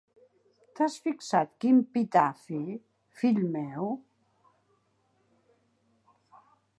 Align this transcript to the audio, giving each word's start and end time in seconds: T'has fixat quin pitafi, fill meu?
T'has 0.77 0.95
fixat 1.07 1.51
quin 1.65 1.81
pitafi, 1.97 2.61
fill 3.19 3.43
meu? 3.57 3.93